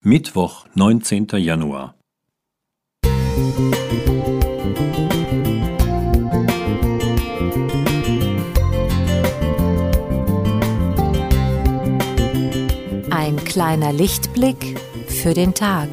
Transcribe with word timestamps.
Mittwoch, 0.00 0.66
neunzehnter 0.74 1.38
Januar. 1.38 1.96
Ein 13.10 13.36
kleiner 13.44 13.92
Lichtblick 13.92 14.78
für 15.08 15.34
den 15.34 15.52
Tag. 15.54 15.88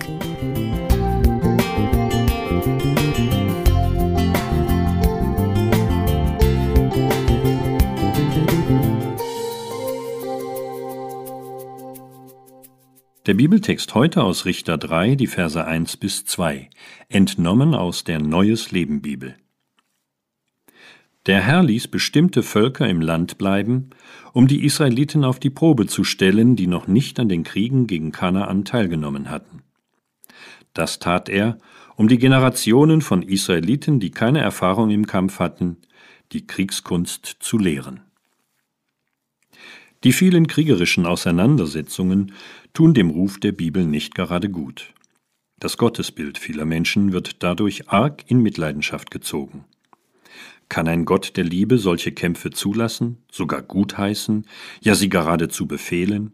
Der 13.26 13.33
Bibeltext 13.33 13.96
heute 13.96 14.23
aus 14.23 14.46
Richter 14.46 14.78
3, 14.78 15.15
die 15.15 15.26
Verse 15.26 15.65
1 15.65 15.97
bis 15.97 16.26
2, 16.26 16.70
entnommen 17.09 17.73
aus 17.73 18.04
der 18.04 18.22
Neues 18.22 18.70
Leben 18.70 19.02
Bibel. 19.02 19.36
Der 21.26 21.41
Herr 21.41 21.64
ließ 21.64 21.88
bestimmte 21.88 22.44
Völker 22.44 22.88
im 22.88 23.02
Land 23.02 23.40
bleiben, 23.40 23.90
um 24.31 24.48
die 24.48 24.64
Israeliten 24.64 25.23
auf 25.23 25.40
die 25.40 25.50
Probe 25.50 25.88
zu 25.88 26.03
stellen, 26.03 26.55
die 26.55 26.67
noch 26.67 26.86
nicht 26.86 27.20
an 27.20 27.27
den 27.27 27.44
Kriegen 27.44 27.88
gegen 27.88 28.12
Kanaan 28.12 28.64
teilgenommen 28.64 29.31
hatten. 29.31 29.64
Das 30.73 31.00
tat 31.00 31.28
er, 31.28 31.58
um 31.95 32.08
die 32.08 32.20
Generationen 32.20 33.02
von 33.02 33.23
Israeliten, 33.23 34.00
die 34.00 34.12
keine 34.12 34.42
Erfahrung 34.42 34.92
im 34.92 35.08
Kampf 35.08 35.39
hatten, 35.39 35.78
die 36.31 36.45
Kriegskunst 36.45 37.38
zu 37.39 37.58
lehren. 37.58 38.02
Die 40.03 40.14
vielen 40.14 40.45
kriegerischen 40.45 41.08
Auseinandersetzungen 41.08 42.34
tun 42.76 42.94
dem 42.94 43.10
Ruf 43.10 43.40
der 43.40 43.54
Bibel 43.54 43.86
nicht 43.86 44.14
gerade 44.14 44.50
gut. 44.50 44.94
Das 45.58 45.78
Gottesbild 45.78 46.38
vieler 46.38 46.66
Menschen 46.66 47.14
wird 47.14 47.42
dadurch 47.42 47.90
arg 47.90 48.23
in 48.28 48.42
Mitleidenschaft 48.42 49.09
gezogen. 49.09 49.64
Kann 50.67 50.88
ein 50.88 51.06
Gott 51.06 51.38
der 51.38 51.45
Liebe 51.45 51.78
solche 51.78 52.12
Kämpfe 52.12 52.50
zulassen, 52.50 53.17
sogar 53.32 53.62
gutheißen, 53.62 54.45
ja 54.82 54.94
sie 54.94 55.09
geradezu 55.09 55.67
befehlen? 55.67 56.34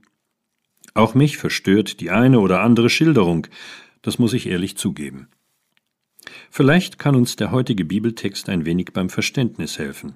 Auch 0.95 1.14
mich 1.14 1.38
verstört 1.38 2.00
die 2.00 2.09
eine 2.09 2.39
oder 2.39 2.61
andere 2.61 2.89
Schilderung, 2.89 3.45
das 4.02 4.17
muss 4.17 4.33
ich 4.33 4.48
ehrlich 4.48 4.78
zugeben. 4.78 5.28
Vielleicht 6.50 6.98
kann 6.98 7.16
uns 7.16 7.36
der 7.36 7.52
heutige 7.52 7.86
Bibeltext 7.86 8.50
ein 8.50 8.66
wenig 8.66 8.89
beim 8.94 9.09
Verständnis 9.09 9.78
helfen. 9.78 10.16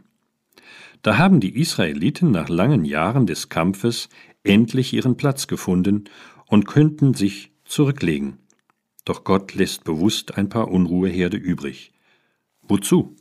Da 1.04 1.20
haben 1.20 1.40
die 1.40 1.60
Israeliten 1.60 2.32
nach 2.32 2.50
langen 2.50 2.84
Jahren 2.84 3.28
des 3.28 3.50
Kampfes 3.50 4.10
endlich 4.46 4.94
ihren 4.94 5.18
Platz 5.18 5.48
gefunden 5.48 6.06
und 6.48 6.66
könnten 6.66 7.14
sich 7.14 7.52
zurücklegen. 7.66 8.38
Doch 9.04 9.24
Gott 9.24 9.54
lässt 9.54 9.84
bewusst 9.84 10.38
ein 10.38 10.50
paar 10.50 10.70
Unruheherde 10.70 11.38
übrig. 11.38 11.92
Wozu? 12.64 13.16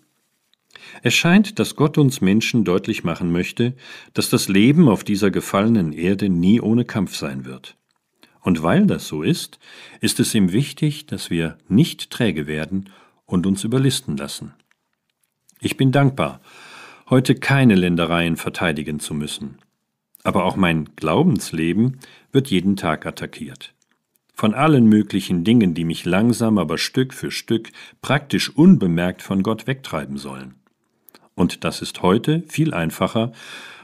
Es 1.03 1.15
scheint, 1.15 1.59
dass 1.59 1.77
Gott 1.77 1.99
uns 1.99 2.21
Menschen 2.21 2.65
deutlich 2.65 3.05
machen 3.05 3.31
möchte, 3.31 3.75
dass 4.13 4.31
das 4.31 4.49
Leben 4.49 4.89
auf 4.89 5.05
dieser 5.05 5.31
gefallenen 5.31 5.93
Erde 5.93 6.29
nie 6.29 6.61
ohne 6.61 6.85
Kampf 6.85 7.17
sein 7.17 7.45
wird. 7.45 7.77
Und 8.41 8.63
weil 8.63 8.87
das 8.87 9.09
so 9.09 9.23
ist, 9.23 9.59
ist 10.01 10.21
es 10.21 10.35
ihm 10.35 10.53
wichtig, 10.53 11.07
dass 11.07 11.31
wir 11.31 11.59
nicht 11.69 12.11
träge 12.11 12.47
werden 12.47 12.91
und 13.25 13.47
uns 13.47 13.65
überlisten 13.65 14.17
lassen. 14.17 14.55
Ich 15.61 15.77
bin 15.77 15.93
dankbar, 15.93 16.41
heute 17.09 17.35
keine 17.35 17.75
Ländereien 17.75 18.37
verteidigen 18.37 19.01
zu 19.01 19.15
müssen. 19.15 19.59
Aber 20.25 20.45
auch 20.45 20.57
mein 20.57 20.89
Glaubensleben 20.97 22.01
wird 22.33 22.49
jeden 22.49 22.77
Tag 22.77 23.07
attackiert. 23.07 23.75
Von 24.35 24.53
allen 24.53 24.87
möglichen 24.87 25.45
Dingen, 25.45 25.75
die 25.75 25.85
mich 25.85 26.05
langsam, 26.05 26.59
aber 26.59 26.77
Stück 26.77 27.15
für 27.15 27.31
Stück 27.31 27.71
praktisch 28.03 28.51
unbemerkt 28.51 29.23
von 29.23 29.45
Gott 29.45 29.69
wegtreiben 29.69 30.17
sollen. 30.17 30.57
Und 31.37 31.63
das 31.63 31.83
ist 31.83 32.03
heute 32.03 32.43
viel 32.49 32.75
einfacher, 32.75 33.33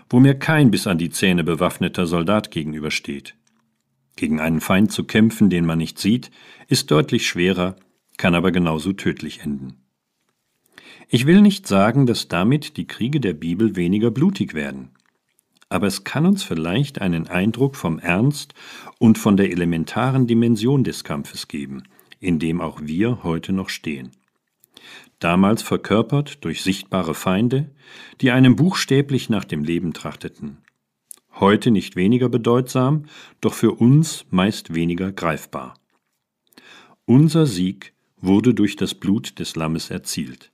wo 0.09 0.19
mir 0.19 0.35
kein 0.35 0.73
bis 0.73 0.89
an 0.89 0.99
die 0.99 1.11
Zähne 1.11 1.45
bewaffneter 1.45 2.07
Soldat 2.07 2.51
gegenübersteht. 2.51 3.37
Gegen 4.17 4.41
einen 4.41 4.61
Feind 4.61 4.91
zu 4.91 5.05
kämpfen, 5.05 5.51
den 5.51 5.65
man 5.65 5.79
nicht 5.79 5.99
sieht, 5.99 6.33
ist 6.67 6.91
deutlich 6.91 7.27
schwerer, 7.27 7.77
kann 8.17 8.35
aber 8.35 8.51
genauso 8.51 8.93
tödlich 8.93 9.41
enden. 9.41 9.75
Ich 11.09 11.27
will 11.27 11.41
nicht 11.41 11.67
sagen, 11.67 12.07
dass 12.07 12.29
damit 12.29 12.77
die 12.77 12.87
Kriege 12.87 13.21
der 13.21 13.35
Bibel 13.35 13.77
weniger 13.77 14.11
blutig 14.11 14.55
werden. 14.55 14.91
Aber 15.71 15.87
es 15.87 16.05
kann 16.05 16.27
uns 16.27 16.43
vielleicht 16.43 17.01
einen 17.01 17.29
Eindruck 17.29 17.77
vom 17.77 17.99
Ernst 17.99 18.55
und 18.99 19.17
von 19.17 19.37
der 19.37 19.51
elementaren 19.51 20.27
Dimension 20.27 20.85
des 20.85 21.05
Kampfes 21.05 21.49
geben, 21.49 21.85
in 22.19 22.39
dem 22.39 22.61
auch 22.61 22.81
wir 22.83 23.23
heute 23.23 23.53
noch 23.53 23.71
stehen. 23.71 24.11
Damals 25.21 25.63
verkörpert 25.63 26.45
durch 26.45 26.63
sichtbare 26.63 27.15
Feinde, 27.15 27.71
die 28.21 28.31
einem 28.31 28.57
buchstäblich 28.57 29.31
nach 29.31 29.45
dem 29.45 29.63
Leben 29.63 29.93
trachteten. 29.93 30.59
Heute 31.35 31.71
nicht 31.71 31.95
weniger 31.95 32.29
bedeutsam, 32.29 33.05
doch 33.41 33.55
für 33.55 33.73
uns 33.73 34.27
meist 34.31 34.75
weniger 34.75 35.13
greifbar. 35.13 35.75
Unser 37.07 37.47
Sieg 37.47 37.95
wurde 38.17 38.55
durch 38.55 38.77
das 38.77 38.95
Blut 38.95 39.39
des 39.39 39.57
Lammes 39.57 39.91
erzielt. 39.91 40.50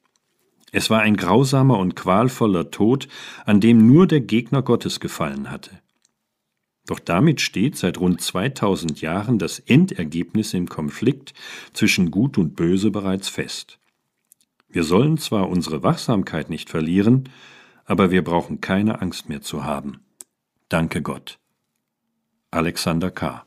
Es 0.77 0.91
war 0.91 1.01
ein 1.01 1.17
grausamer 1.17 1.79
und 1.79 1.97
qualvoller 1.97 2.71
Tod, 2.71 3.09
an 3.47 3.63
dem 3.63 3.87
nur 3.87 4.07
der 4.07 4.21
Gegner 4.21 4.61
Gottes 4.61 5.01
gefallen 5.01 5.51
hatte. 5.51 5.71
Doch 6.87 6.99
damit 6.99 7.41
steht 7.41 7.79
seit 7.79 7.99
rund 7.99 8.21
2000 8.21 9.01
Jahren 9.01 9.39
das 9.39 9.59
Endergebnis 9.59 10.53
im 10.53 10.69
Konflikt 10.69 11.33
zwischen 11.73 12.11
Gut 12.11 12.37
und 12.37 12.57
Böse 12.57 12.91
bereits 12.91 13.31
fest. 13.31 13.79
Wir 14.69 14.85
sollen 14.85 15.17
zwar 15.17 15.49
unsere 15.49 15.83
Wachsamkeit 15.83 16.51
nicht 16.51 16.69
verlieren, 16.69 17.31
aber 17.87 18.11
wir 18.11 18.23
brauchen 18.23 18.61
keine 18.61 19.01
Angst 19.01 19.31
mehr 19.31 19.41
zu 19.41 19.65
haben. 19.65 20.05
Danke 20.69 21.01
Gott. 21.01 21.39
Alexander 22.51 23.11
K. 23.11 23.47